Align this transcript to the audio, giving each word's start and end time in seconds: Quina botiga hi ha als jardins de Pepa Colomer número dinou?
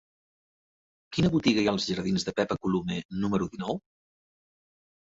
Quina 1.17 1.31
botiga 1.35 1.63
hi 1.65 1.69
ha 1.69 1.75
als 1.75 1.91
jardins 1.91 2.27
de 2.31 2.35
Pepa 2.41 2.59
Colomer 2.65 2.99
número 3.23 3.53
dinou? 3.55 3.81